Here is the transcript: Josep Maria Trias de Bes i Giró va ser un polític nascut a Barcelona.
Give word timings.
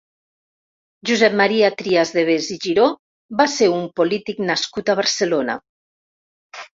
Josep 1.09 1.33
Maria 1.41 1.67
Trias 1.81 2.13
de 2.15 2.23
Bes 2.29 2.47
i 2.55 2.57
Giró 2.63 2.85
va 3.41 3.47
ser 3.57 3.67
un 3.73 3.83
polític 4.01 4.41
nascut 4.47 4.89
a 4.89 4.97
Barcelona. 5.01 5.59